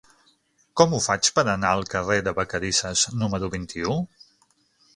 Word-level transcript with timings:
Com 0.79 0.95
ho 0.97 1.01
faig 1.07 1.29
per 1.35 1.43
anar 1.51 1.73
al 1.75 1.85
carrer 1.91 2.17
de 2.29 2.35
Vacarisses 2.41 3.07
número 3.25 3.51
vint-i-u? 3.59 3.99